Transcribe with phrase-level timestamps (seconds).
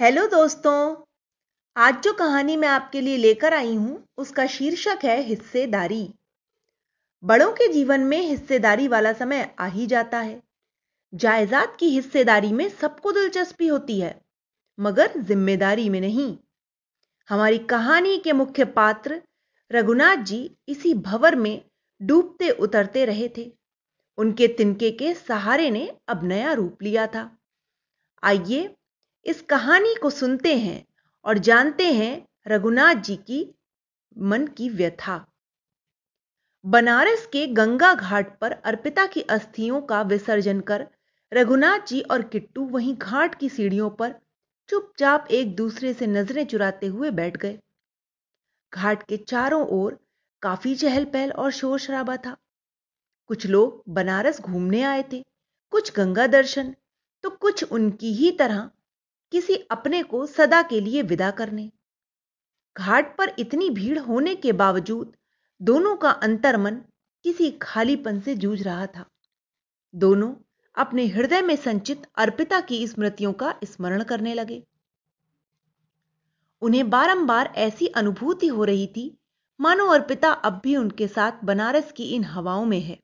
[0.00, 0.94] Hello दोस्तों,
[1.76, 6.08] आज जो कहानी मैं आपके लिए लेकर आई हूँ, उसका शीर्षक है हिस्सेदारी।
[7.22, 10.40] बड़ों के जीवन में हिस्सेदारी वाला समय आ ही जाता है।
[11.12, 14.14] जायदाद की हिस्सेदारी में सबको दिलचस्पी होती है,
[14.78, 16.36] मगर ज़िम्मेदारी में नहीं।
[17.28, 19.22] हमारी कहानी के मुख्य पात्र
[19.70, 21.62] रघुनाथ जी इसी भवर में
[22.00, 23.50] डूबते उतरते रहे थे।
[24.18, 27.30] उनके तिनके के सहारे ने अब नया रूप लिया था।
[28.22, 28.68] आइए
[29.26, 30.84] इस कहानी को सुनते हैं
[31.24, 33.54] और जानते हैं रघुनाथ जी की
[34.18, 35.24] मन की व्यथा।
[36.64, 40.86] बनारस के गंगा घाट पर अर्पिता की अस्थियों का विसर्जन कर
[41.32, 44.14] रघुनाथ जी और किट्टू वहीं घाट की सीढ़ियों पर
[44.68, 47.58] चुपचाप एक दूसरे से नज़रें चुराते हुए बैठ गए।
[48.72, 49.98] घाट के चारों ओर
[50.42, 52.36] काफ़ी चहल पहल और शोर शराबा था।
[53.30, 55.24] कुछ लोग बनारस घूमने आए थे,
[55.72, 56.74] कुछ गंगा दर्शन
[57.24, 58.70] तो कुछ उनकी ही तरह
[59.32, 61.70] किसी अपने को सदा के लिए विदा करने।
[62.76, 65.12] घाट पर इतनी भीड़ होने के बावजूद
[65.60, 66.80] दोनों का अंतर्मन
[67.24, 69.04] किसी खालीपन से जूझ रहा था।
[69.94, 70.34] दोनों
[70.76, 74.62] अपने हृदय में संचित अर्पिता की स्मृतियों का स्मरण करने लगे।
[76.62, 79.16] उन्हें बारंबार ऐसी अनुभूति हो रही थी,
[79.60, 82.98] मानो अर्पिता अब भी उनके साथ बनारस की इन हवाओं में है,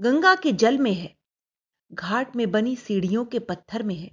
[0.00, 1.14] गंगा के जल में है,
[1.92, 4.10] घाट में बनी सीढ़ियों के पत्थर में है।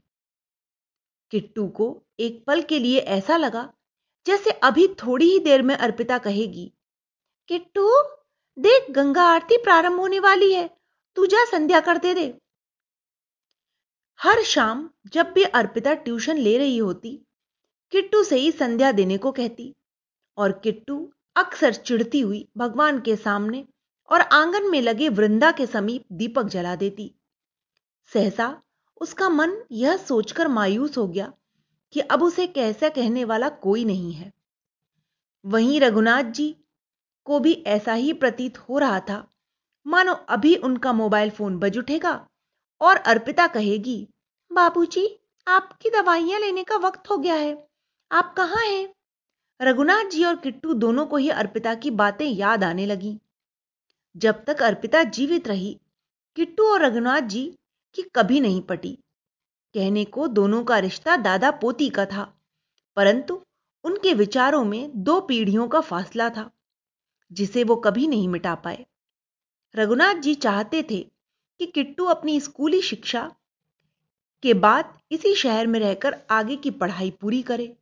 [1.32, 3.74] किट्टू को एक पल के लिए ऐसा लगा
[4.26, 6.72] जैसे अभी थोड़ी ही देर में अर्पिता कहेगी,
[7.48, 7.92] किट्टू,
[8.58, 10.70] देख गंगा आरती प्रारंभ होने वाली है,
[11.18, 12.26] तू जा संध्या करते दे।
[14.20, 17.20] हर शाम जब भी अर्पिता ट्यूशन ले रही होती,
[17.92, 19.74] किट्टू से ही संध्या देने को कहती
[20.38, 23.66] और किट्टू अक्सर चिढ़ती हुई भगवान के सामने
[24.10, 27.14] और आँगन में लगे वृंदा के समीप दीपक जला देती।
[28.14, 28.62] सहसा
[29.02, 31.34] उसका मन यह सोचकर मायूस हो गया
[31.94, 34.32] कि अब उसे कैसा कहने वाला कोई नहीं है।
[35.46, 36.56] वहीं रघुनाथ जी
[37.26, 39.28] को भी ऐसा ही प्रतीत हो रहा था।
[39.88, 42.28] मानो अभी उनका मोबाइल फ़ोन बज उठेगा
[42.82, 44.08] और अर्पिता कहेगी
[44.54, 47.68] बाबूजी, आपकी दवाइयाँ लेने का वक्त हो गया है।
[48.12, 48.90] आप कहाँ हैं?
[49.62, 53.20] रघुनाथ जी और किट्टू दोनों को ही अर्पिता की बातें याद आने लगी।
[54.18, 55.80] जब तक अर्पिता जीवित रही
[56.36, 57.58] किट्टू और रघुनाथ जी
[57.98, 58.98] कि कभी नहीं पटी।
[59.76, 62.24] कहने को दोनों का रिश्ता दादा पोती का था,
[62.98, 63.42] परंतु
[63.86, 66.50] उनके विचारों में दो पीढ़ियों का फासला था,
[67.32, 68.86] जिसे वो कभी नहीं मिटा पाए।
[69.76, 71.00] रघुनाथ जी चाहते थे
[71.60, 73.32] कि किट्टू अपनी स्कूली शिक्षा
[74.44, 77.76] के बाद इसी शहर में रहकर आगे की पढ़ाई पूरी करे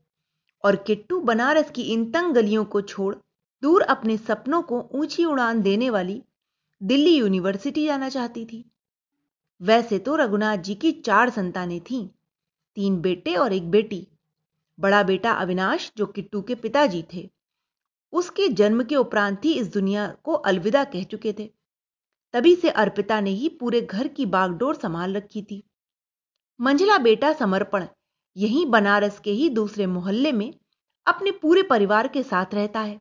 [0.63, 3.15] और किट्टू बनारस की इन तंग गलियों को छोड़
[3.63, 6.21] दूर अपने सपनों को ऊँची उड़ान देने वाली
[6.81, 8.63] दिल्ली यूनिवर्सिटी जाना चाहती थी।
[9.61, 12.07] वैसे तो रघुनाथ जी की चार संतानें थीं,
[12.75, 14.07] तीन बेटे और एक बेटी।
[14.79, 17.29] बड़ा बेटा अविनाश, जो किट्टू के पिताजी थे।
[18.13, 21.53] उसके जन्म के उपरांत ही इस दुनिया को अलविदा कह चुके थे।
[22.33, 25.63] तभी से अर्पिता ने ही पूरे घर की बागडोर संभाल रखी थी।
[26.61, 27.87] मंझला बेटा समर्पण
[28.37, 30.53] यहीं बनारस के ही दूसरे मोहल्ले में
[31.05, 32.99] अपने पूरे परिवार के साथ रहता है।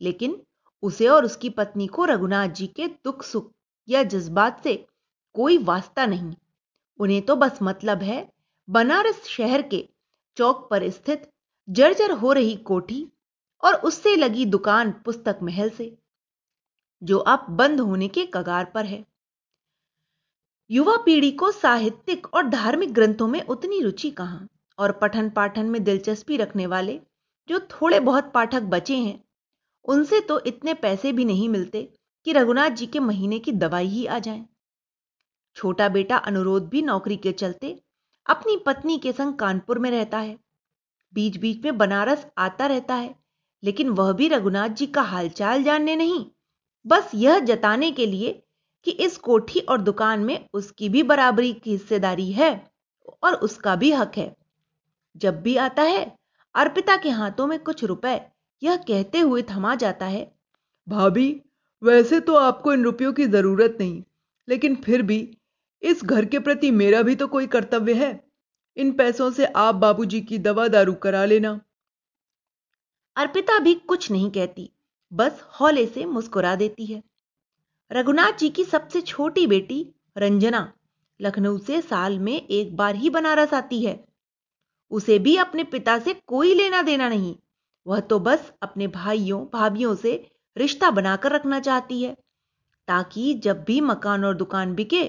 [0.00, 0.42] लेकिन
[0.82, 3.52] उसे और उसकी पत्नी को रघुनाथ जी के दुख सुख
[3.88, 4.86] या जज्बात से
[5.34, 6.34] कोई वास्ता नहीं।
[7.00, 8.28] उन्हें तो बस मतलब है,
[8.68, 9.88] बनारस शहर के
[10.36, 11.30] चौक पर स्थित
[11.68, 13.06] जर्जर हो रही कोठी
[13.62, 15.96] और उससे लगी दुकान पुस्तक महल से,
[17.02, 19.04] जो अब बंद होने के कगार पर है।
[20.70, 24.48] युवा पीढ़ी को साहित्यिक और धार्मिक ग्रंथों में उतनी रुचि कहाँ?
[24.78, 27.00] और पठन पाठन में दिलचस्पी रखने वाले,
[27.48, 29.24] जो थोड़े बहुत पाठक बचे हैं,
[29.84, 31.82] उनसे तो इतने पैसे भी नहीं मिलते
[32.26, 34.44] कि रघुनाथ जी के महीने की दवाई ही आ जाए।
[35.60, 37.78] छोटा बेटा अनुरोध भी नौकरी के चलते
[38.26, 40.36] अपनी पत्नी के संग कानपुर में रहता है।
[41.14, 43.14] बीच बीच में बनारस आता रहता है,
[43.62, 46.24] लेकिन वह भी रघुनाथ जी का हालचाल जानने नहीं।
[46.86, 48.32] बस यह जताने के लिए
[48.86, 52.50] कि इस कोठी और दुकान में उसकी भी बराबरी की हिस्सेदारी है
[53.22, 54.34] और उसका भी हक है।
[55.16, 56.04] जब भी आता है,
[56.54, 58.20] अर्पिता के हाथों में कुछ रुपए,
[58.62, 60.30] यह कहते हुए थमा जाता है,
[60.86, 61.42] भाभी,
[61.82, 64.02] वैसे तो आपको इन रुपयों की ज़रूरत नहीं,
[64.48, 65.20] लेकिन फिर भी
[65.82, 68.12] इस घर के प्रति मेरा भी तो कोई कर्तव्य है।
[68.76, 71.60] इन पैसों से आप बाबूजी की दवा दारू करा लेना।
[73.16, 74.70] अर्पिता भी कुछ नहीं कहती,
[75.12, 77.02] बस हौले से मुस्कुरा देती है।
[77.90, 79.86] रघुनाथ जी की सबसे छोटी बेटी
[80.16, 80.72] रंजना
[81.20, 83.98] लखनऊ से साल में एक बार ही बनारस आती है।
[84.90, 87.34] उसे भी अपने पिता से कोई लेना देना नहीं,
[87.86, 92.16] वह तो बस अपने भाइयों, भाभीियों से रिश्ता बनाकर रखना चाहती है,
[92.88, 95.04] ताकि जब भी मकान और दुकान बिके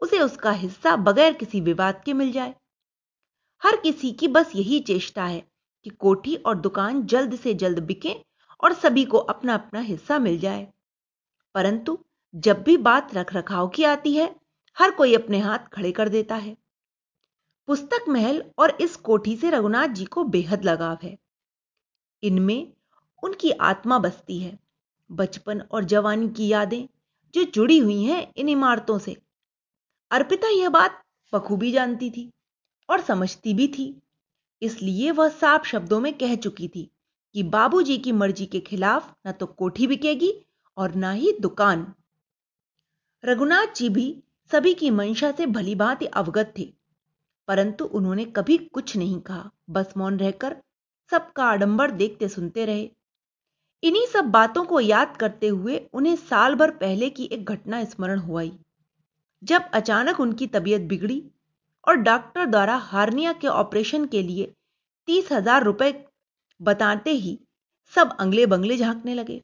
[0.00, 2.54] उसे उसका हिस्सा बगैर किसी विवाद के मिल जाए।
[3.62, 5.48] हर किसी की बस यही चेष्टा है
[5.84, 8.14] कि कोठी और दुकान जल्द से जल्द बिके
[8.64, 10.72] और सभी को अपना अपना हिस्सा मिल जाए।
[11.54, 11.98] परंतु
[12.34, 14.36] जब भी बात रख रखाव की आती है,
[14.78, 16.56] हर कोई अपने हाथ खड़े कर देता है।
[17.66, 21.18] पुस्तक महल और इस कोठी से रघुनाथ जी को बेहद लगाव है।
[22.22, 22.72] इनमें
[23.22, 24.58] उनकी आत्मा बसती है।
[25.12, 26.88] बचपन और जवानी की यादें
[27.34, 29.16] जो जुड़ी हुई हैं इन इमारतों से।
[30.10, 32.30] अर्पिता यह बात बखूबी जानती थी
[32.88, 33.94] और समझती भी थी।
[34.62, 36.90] इसलिए वह साफ़ शब्दों में कह चुकी थी
[37.34, 40.32] कि बाबूजी की मर्ज़ी के खिलाफ न तो कोठी बिकेगी
[40.76, 41.86] और न ही दुकान।
[43.24, 44.06] रघुनाथ जी भी
[44.50, 46.64] सभी की मंशा से भली भांति अवगत थे,
[47.48, 50.56] परंतु उन्होंने कभी कुछ नहीं कहा। बस मौन रहकर
[51.12, 52.90] सबका आडंबर देखते सुनते रहे।
[53.82, 58.18] इन्हीं सब बातों को याद करते हुए उन्हें साल भर पहले की एक घटना स्मरण
[58.20, 58.52] हुई
[59.42, 61.22] जब अचानक उनकी तबीयत बिगड़ी
[61.86, 64.52] और डॉक्टर द्वारा हार्निया के ऑपरेशन के लिए
[65.08, 65.92] तीस हज़ार रुपए
[66.60, 67.38] बताते ही
[67.92, 69.42] सब अंगले बंगले झांकने लगे।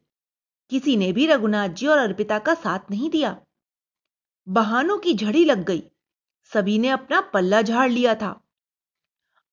[0.72, 3.36] किसी ने भी रघुनाथ जी और अर्पिता का साथ नहीं दिया।
[4.46, 5.82] बहानों की झड़ी लग गई।
[6.52, 8.38] सभी ने अपना पल्ला झाड़ लिया था।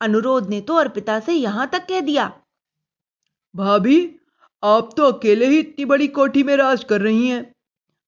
[0.02, 2.32] अनुरोध ने तो अर्पिता से यहाँ तक कह दिया,
[3.56, 4.16] भाभी,
[4.64, 7.44] आप तो अकेले ही इतनी बड़ी कोठी में राज कर रही हैं।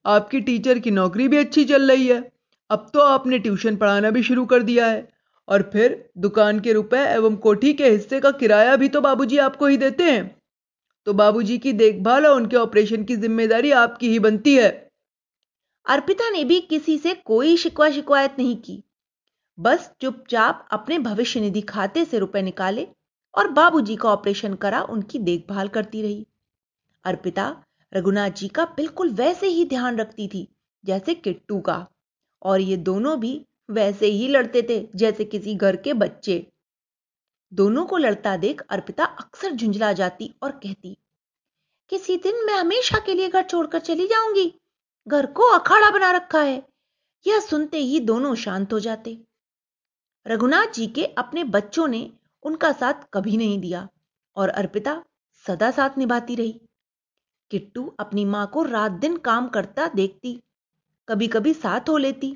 [0.05, 2.21] आपकी टीचर की नौकरी भी अच्छी चल रही है।
[2.69, 5.07] अब तो आपने ट्यूशन पढ़ाना भी शुरू कर दिया है।
[5.47, 9.67] और फिर दुकान के रुपए एवं कोठी के हिस्से का किराया भी तो बाबूजी आपको
[9.67, 10.23] ही देते हैं।
[11.07, 14.69] तो बाबूजी की देखभाल और उनके ऑपरेशन की ज़िम्मेदारी आपकी ही बनती है।
[15.85, 18.83] अर्पिता ने भी किसी से कोई शिकवा शिकायत नहीं की।
[19.57, 22.87] बस चुपचाप अपने भविष्य निधि खाते से रुपए निकाले
[23.33, 26.25] और बाबूजी का ऑपरेशन करा उनकी देखभाल करती रही।
[27.05, 27.49] अर्पिता
[27.93, 30.47] रघुनाथ जी का बिल्कुल वैसे ही ध्यान रखती थी,
[30.83, 31.85] जैसे किट्टू का।
[32.41, 36.45] और ये दोनों भी वैसे ही लड़ते थे, जैसे किसी घर के बच्चे।
[37.51, 40.97] दोनों को लड़ता देख अर्पिता अक्सर झुंझला जाती और कहती,
[41.91, 44.53] किसी दिन मैं हमेशा के लिए घर छोड़कर चली जाऊँगी।
[45.07, 46.61] घर को अखाड़ा बना रखा है।
[47.25, 49.17] यह सुनते ही दोनों शांत हो जाते।
[50.25, 52.09] रघुनाथ जी के अपने बच्चों ने
[52.43, 53.87] उनका साथ कभी नहीं दिया
[54.37, 55.03] और अर्पिता
[55.45, 56.59] सदा साथ निभाती रही।
[57.51, 60.39] किट्टू अपनी माँ को रात दिन काम करता देखती
[61.07, 62.31] कभी कभी साथ हो लेती,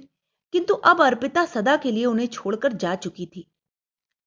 [0.53, 3.45] किंतु अब अर्पिता सदा के लिए उन्हें छोड़कर जा चुकी थी।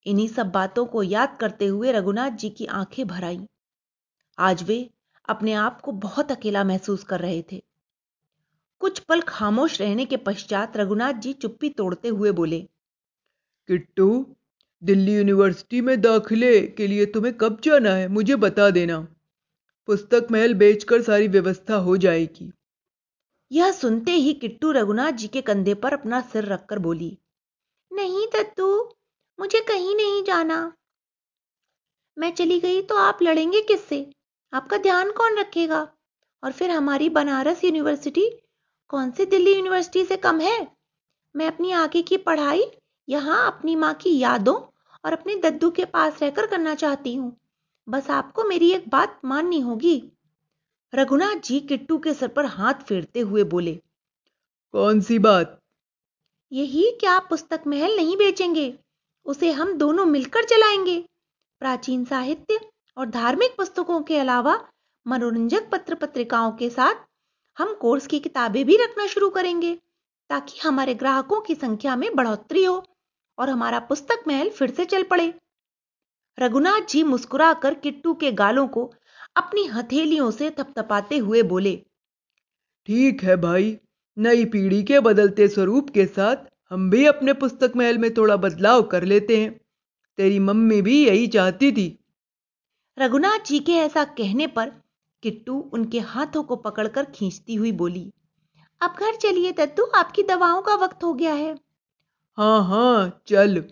[0.07, 3.41] इन्हीं सब बातों को याद करते हुए रघुनाथ जी की आँखें भर आई
[4.39, 4.79] आज वे
[5.29, 7.63] अपने आप को बहुत अकेला महसूस कर रहे थे।
[8.81, 12.61] कुछ पल खामोश रहने के पश्चात रघुनाथ जी चुप्पी तोड़ते हुए बोले,
[13.69, 14.27] किट्टू,
[14.83, 18.09] दिल्ली यूनिवर्सिटी में दाखिले के लिए तुम्हें कब जाना है?
[18.09, 19.07] मुझे बता देना।
[19.89, 22.51] पुस्तक महल बेचकर सारी व्यवस्था हो जाएगी।
[23.51, 27.17] यह सुनते ही किट्टू रघुनाथ जी के कंधे पर अपना सिर रखकर बोली,
[27.91, 28.67] नहीं दत्तू,
[29.39, 30.61] मुझे कहीं नहीं जाना।
[32.17, 34.05] मैं चली गई तो आप लड़ेंगे किससे?
[34.53, 35.81] आपका ध्यान कौन रखेगा?
[36.43, 38.29] और फिर हमारी बनारस यूनिवर्सिटी
[38.91, 40.67] कौन सी दिल्ली यूनिवर्सिटी से कम है?
[41.35, 42.71] मैं अपनी आगे की पढ़ाई
[43.09, 44.61] यहाँ अपनी माँ की यादों
[45.05, 47.37] और अपने दद्दू के पास रहकर करना चाहती हूँ।
[47.89, 50.13] बस आपको मेरी एक बात माननी होगी।
[50.95, 53.75] रघुनाथ जी किट्टू के सर पर हाथ फेरते हुए बोले
[54.75, 55.59] कौन सी बात?
[56.53, 58.79] यही क्या आप पुस्तक महल नहीं बेचेंगे?
[59.27, 61.05] उसे हम दोनों मिलकर चलाएँगे
[61.61, 62.61] प्राचीन साहित्य
[62.97, 64.69] और धार्मिक पुस्तकों के अलावा
[65.07, 66.95] मनोरंजक पत्र पत्रिकाओं के साथ
[67.57, 69.75] हम कोर्स की किताबें भी रखना शुरू करेंगे
[70.31, 72.83] ताकि हमारे ग्राहकों की संख्या में बढ़ोतरी हो
[73.39, 75.35] और हमारा पुस्तक महल फिर से चल पड़े।
[76.39, 78.95] रघुनाथ जी मुस्कुराकर किट्टू के गालों को
[79.37, 81.75] अपनी हथेलियों से थपथपाते हुए बोले
[82.89, 83.77] ठीक है भाई
[84.17, 86.37] नई पीढ़ी के बदलते स्वरूप के साथ
[86.71, 89.51] हम भी अपने पुस्तक महल में थोड़ा बदलाव कर लेते हैं।
[90.19, 91.87] तेरी मम्मी भी यही चाहती थी।
[92.99, 94.73] रघुनाथ जी के ऐसा कहने पर
[95.23, 98.13] किट्टू उनके हाथों को पकड़कर खींचती हुई बोली
[98.81, 101.55] अब घर चलिए दद्दू आपकी दवाओं का वक्त हो गया है।
[102.39, 103.63] हाँ हाँ चल।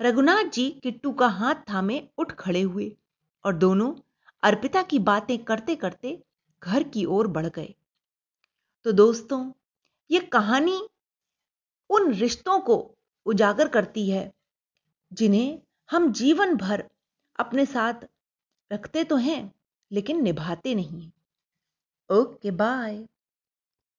[0.00, 2.96] रघुनाथ जी किट्टू का हाथ थामे उठ खड़े हुए
[3.44, 3.92] और दोनों
[4.42, 6.18] अर्पिता की बातें करते करते
[6.62, 7.74] घर की ओर बढ़ गए।
[8.86, 9.52] तो दोस्तों,
[10.10, 10.80] ये कहानी
[11.90, 12.76] उन रिश्तों को
[13.26, 14.30] उजागर करती है
[15.12, 15.58] जिन्हें
[15.90, 16.84] हम जीवन भर
[17.38, 18.06] अपने साथ
[18.70, 19.52] रखते तो हैं,
[19.90, 21.10] लेकिन निभाते नहीं
[22.10, 23.06] ओके, बाय।